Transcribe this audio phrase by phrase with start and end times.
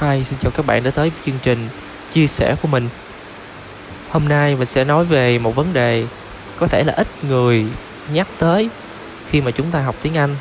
[0.00, 1.68] Hi, xin chào các bạn đã tới chương trình
[2.12, 2.88] chia sẻ của mình.
[4.10, 6.06] Hôm nay mình sẽ nói về một vấn đề
[6.56, 7.66] có thể là ít người
[8.12, 8.68] nhắc tới
[9.30, 10.36] khi mà chúng ta học tiếng Anh.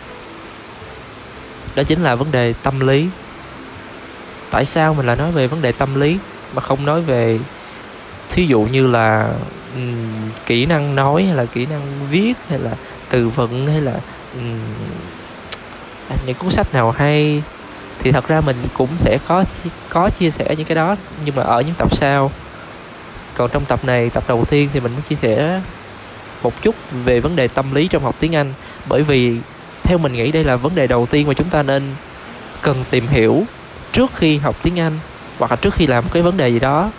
[1.76, 3.08] Đó chính là vấn đề tâm lý.
[4.52, 6.18] Tại sao mình lại nói về vấn đề tâm lý
[6.54, 7.40] mà không nói về
[8.30, 9.34] thí dụ như là
[9.76, 12.72] um, kỹ năng nói hay là kỹ năng viết hay là
[13.10, 14.00] từ vựng hay là
[14.36, 14.60] um,
[16.26, 17.44] những cuốn sách nào hay
[18.06, 19.44] thì thật ra mình cũng sẽ có
[19.90, 20.96] có chia sẻ những cái đó,
[21.26, 22.32] nhưng mà ở những tập sau.
[23.34, 25.62] Còn trong tập này, tập đầu tiên thì mình muốn chia sẻ
[26.44, 28.54] một chút về vấn đề tâm lý trong học tiếng Anh.
[28.86, 29.38] Bởi vì
[29.84, 31.84] theo mình nghĩ đây là vấn đề đầu tiên mà chúng ta nên
[32.62, 33.44] cần tìm hiểu
[33.92, 35.00] trước khi học tiếng Anh,
[35.40, 36.92] hoặc là trước khi làm cái vấn đề gì đó.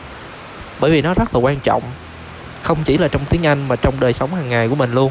[0.80, 1.82] Bởi vì nó rất là quan trọng,
[2.62, 5.10] không chỉ là trong tiếng Anh mà trong đời sống hàng ngày của mình luôn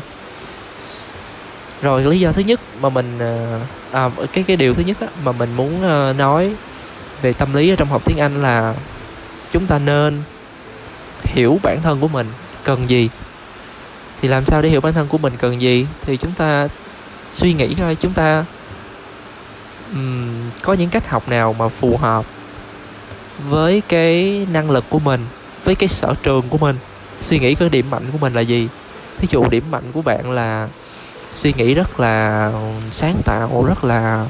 [1.82, 3.60] rồi lý do thứ nhất mà mình ờ,
[3.92, 6.54] à, cái cái điều thứ nhất á, mà mình muốn ờ, nói
[7.22, 8.74] về tâm lý ở trong học tiếng Anh là
[9.52, 10.22] chúng ta nên
[11.24, 12.28] hiểu bản thân của mình
[12.64, 13.10] cần gì.
[14.22, 15.88] Thì làm sao để hiểu bản thân của mình cần gì?
[16.02, 16.68] Thì chúng ta
[17.34, 18.46] suy nghĩ thôi chúng ta
[19.94, 22.26] um, có những cách học nào mà phù hợp
[23.50, 25.26] với cái năng lực của mình
[25.64, 26.76] với cái sở trường của mình?
[27.20, 28.68] Suy nghĩ cái điểm mạnh của mình là gì?
[29.20, 30.68] Thí dụ điểm mạnh của bạn là
[31.32, 32.52] suy nghĩ rất là
[32.92, 34.26] sáng tạo rất là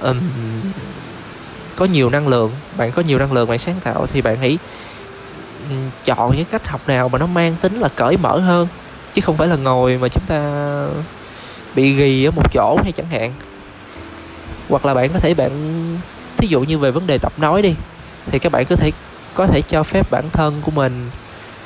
[0.00, 0.20] um,
[1.76, 2.52] có nhiều năng lượng.
[2.76, 4.58] Bạn có nhiều năng lượng bạn sáng tạo thì bạn hãy
[5.70, 8.68] um, chọn cái cách học nào mà nó mang tính là cởi mở hơn
[9.12, 10.40] chứ không phải là ngồi mà chúng ta
[11.74, 13.32] bị ghi ở một chỗ hay chẳng hạn.
[14.68, 15.50] Hoặc là bạn có thể bạn
[16.36, 17.74] thí dụ như về vấn đề tập nói đi
[18.26, 18.92] thì các bạn có thể
[19.34, 21.10] có thể cho phép bản thân của mình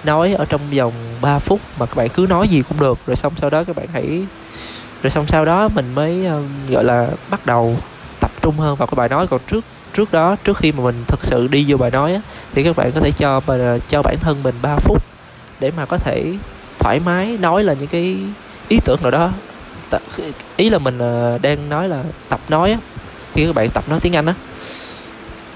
[0.04, 2.98] nói ở trong vòng 3 phút mà các bạn cứ nói gì cũng được.
[3.06, 4.26] Rồi xong sau đó các bạn hãy
[5.02, 7.76] rồi xong sau đó mình mới uh, gọi là bắt đầu
[8.20, 9.26] tập trung hơn vào cái bài nói.
[9.26, 9.64] Còn trước
[9.94, 12.20] trước đó trước khi mà mình thực sự đi vô bài nói á,
[12.54, 13.40] thì các bạn có thể cho
[13.88, 15.04] cho bản thân mình 3 phút
[15.60, 16.34] để mà có thể
[16.78, 18.18] thoải mái nói là những cái
[18.68, 19.30] ý tưởng nào đó.
[20.56, 22.78] Ý là mình uh, đang nói là tập nói á
[23.34, 24.34] khi các bạn tập nói tiếng anh á.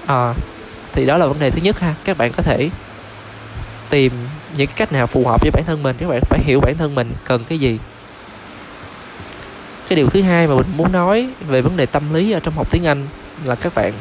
[0.05, 0.33] À,
[0.93, 1.95] thì đó là vấn đề thứ nhất ha.
[2.03, 2.69] Các bạn có thể
[3.89, 4.11] tìm
[4.57, 6.77] những cái cách nào phù hợp với bản thân mình các bạn phải hiểu bản
[6.77, 7.79] thân mình cần cái gì.
[9.87, 12.53] Cái điều thứ hai mà mình muốn nói về vấn đề tâm lý ở trong
[12.53, 13.07] học tiếng anh
[13.45, 13.93] là các bạn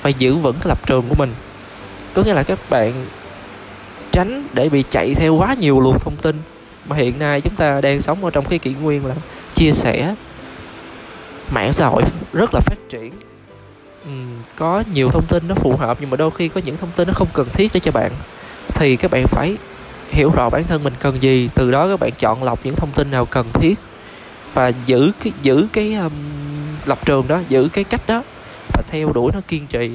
[0.00, 1.34] phải giữ vững cái lập trường của mình.
[2.14, 3.06] Có nghĩa là các bạn
[4.12, 6.36] tránh để bị chạy theo quá nhiều luồng thông tin
[6.88, 9.14] mà hiện nay chúng ta đang sống ở trong cái kỷ nguyên là
[9.54, 10.14] chia sẻ
[11.50, 12.02] mạng xã hội
[12.32, 13.12] rất là phát triển.
[14.04, 14.10] Ừ,
[14.56, 17.08] có nhiều thông tin nó phù hợp nhưng mà đôi khi có những thông tin
[17.08, 18.12] nó không cần thiết để cho bạn
[18.74, 19.56] thì các bạn phải
[20.14, 22.90] hiểu rõ bản thân mình cần gì từ đó các bạn chọn lọc những thông
[22.90, 23.74] tin nào cần thiết
[24.54, 26.12] và giữ cái giữ cái um,
[26.86, 28.22] lập trường đó giữ cái cách đó
[28.72, 29.90] và theo đuổi nó kiên trì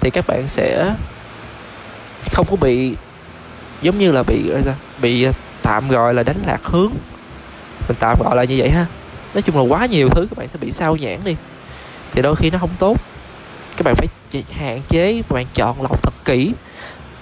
[0.00, 0.94] thì các bạn sẽ
[2.32, 2.94] không có bị
[3.82, 4.50] giống như là bị
[5.02, 6.90] bị à, tạm gọi là đánh lạc hướng.
[7.88, 8.86] Mình tạm gọi là như vậy ha.
[9.34, 11.36] Nói chung là quá nhiều thứ các bạn sẽ bị sao nhãn đi.
[12.12, 13.00] Thì đôi khi nó không tốt.
[13.76, 14.08] Các bạn phải
[14.58, 16.52] hạn chế các bạn chọn lọc thật kỹ.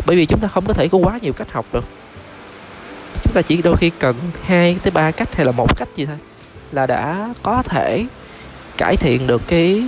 [0.06, 1.84] Bởi vì chúng ta không có thể có quá nhiều cách học được
[3.32, 6.06] chúng ta chỉ đôi khi cần hai tới ba cách hay là một cách gì
[6.06, 6.16] thôi
[6.72, 8.06] là đã có thể
[8.76, 9.82] cải thiện được cái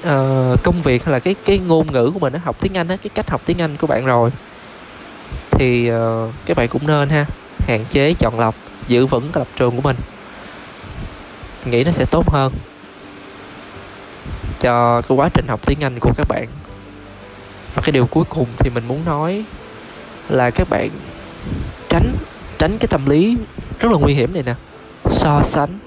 [0.00, 2.88] uh, công việc hay là cái cái ngôn ngữ của mình nó học tiếng Anh
[2.88, 4.30] á cái cách học tiếng Anh của bạn rồi.
[5.50, 7.26] Thì uh, các bạn cũng nên ha
[7.58, 8.54] hạn chế chọn lọc
[8.88, 9.96] giữ vững cái lập trường của mình.
[11.64, 12.52] Nghĩ nó sẽ tốt hơn
[14.60, 16.46] cho cái quá trình học tiếng Anh của các bạn.
[17.74, 19.44] Và cái điều cuối cùng thì mình muốn nói
[20.28, 20.90] là các bạn
[21.88, 22.12] tránh
[22.66, 23.36] tránh cái tâm lý
[23.80, 24.54] rất là nguy hiểm này nè.
[25.10, 25.78] So sánh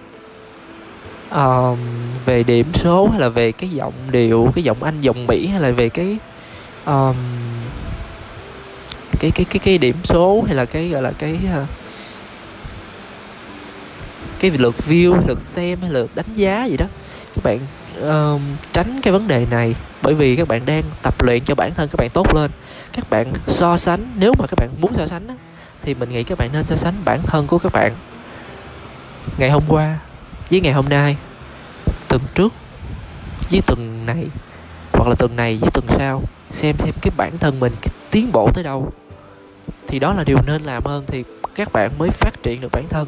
[1.32, 1.78] um,
[2.26, 5.62] về điểm số hay là về cái giọng điệu cái giọng anh giọng mỹ hay
[5.62, 6.18] là về cái
[6.86, 7.16] um,
[9.20, 11.68] cái cái cái cái điểm số hay là cái gọi là cái uh,
[14.40, 16.86] cái lượt view lượt xem hay lượt đánh giá gì đó.
[17.36, 17.60] Các bạn
[18.02, 18.42] um,
[18.74, 21.90] tránh cái vấn đề này bởi vì các bạn đang tập luyện cho bản thân
[21.90, 22.52] các bạn tốt lên.
[22.94, 25.28] Các bạn so sánh nếu mà các bạn muốn so sánh
[25.82, 27.94] thì mình nghĩ các bạn nên so sánh bản thân của các bạn.
[29.38, 30.00] Ngày hôm qua
[30.52, 31.18] với ngày hôm nay,
[32.08, 32.54] tuần trước
[33.52, 34.26] với tuần này,
[34.94, 36.22] hoặc là tuần này với tuần sau,
[36.52, 38.92] xem xem cái bản thân mình cái tiến bộ tới đâu.
[39.88, 41.24] Thì đó là điều nên làm hơn thì
[41.56, 43.08] các bạn mới phát triển được bản thân.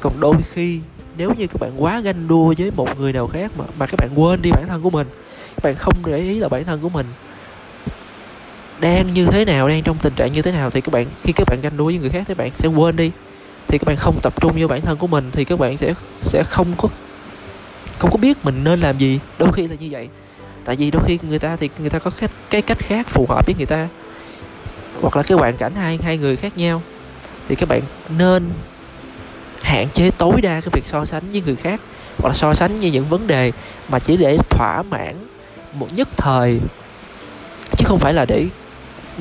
[0.00, 0.80] Còn đôi khi
[1.16, 3.96] nếu như các bạn quá ganh đua với một người nào khác mà mà các
[3.96, 5.06] bạn quên đi bản thân của mình,
[5.48, 7.06] các bạn không để ý là bản thân của mình
[8.80, 11.32] đang như thế nào đang trong tình trạng như thế nào thì các bạn, khi
[11.32, 13.10] các bạn ganh đua với người khác thì bạn sẽ quên đi.
[13.68, 15.94] Thì các bạn không tập trung vô bản thân của mình thì các bạn sẽ
[16.22, 16.88] sẽ không có
[17.98, 19.20] không có biết mình nên làm gì.
[19.38, 20.08] Đôi khi là như vậy.
[20.64, 23.26] Tại vì đôi khi người ta thì người ta có cách, cái cách khác phù
[23.28, 23.88] hợp với người ta.
[25.00, 26.82] Hoặc là cái hoàn cảnh hai hai người khác nhau.
[27.48, 27.82] Thì các bạn
[28.18, 28.50] nên
[29.62, 31.80] hạn chế tối đa cái việc so sánh với người khác.
[32.18, 33.52] Hoặc là so sánh với những vấn đề
[33.88, 35.14] mà chỉ để thỏa mãn
[35.74, 36.60] một nhất thời.
[37.76, 38.46] Chứ không phải là để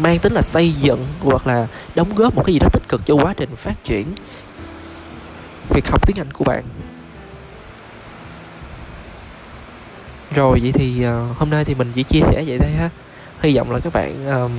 [0.01, 3.05] mang tính là xây dựng hoặc là đóng góp một cái gì đó tích cực
[3.05, 4.13] cho quá trình phát triển
[5.69, 6.63] việc học tiếng Anh của bạn.
[10.35, 12.89] Rồi vậy thì uh, hôm nay thì mình chỉ chia sẻ vậy thôi ha.
[13.41, 14.51] Hy vọng là các bạn um,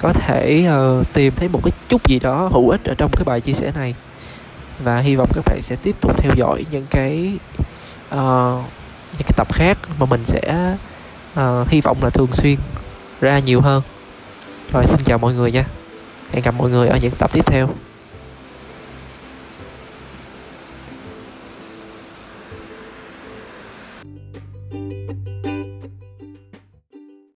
[0.00, 0.68] có thể
[1.00, 3.52] uh, tìm thấy một cái chút gì đó hữu ích ở trong cái bài chia
[3.52, 3.94] sẻ này.
[4.78, 7.32] Và hy vọng các bạn sẽ tiếp tục theo dõi những cái
[8.14, 8.64] uh,
[9.12, 10.74] những cái tập khác mà mình sẽ
[11.40, 12.56] uh, hy vọng là thường xuyên
[13.20, 13.82] ra nhiều hơn
[14.72, 15.64] rồi, xin chào mọi người nha.
[16.30, 17.68] Hẹn gặp mọi người ở những tập tiếp theo.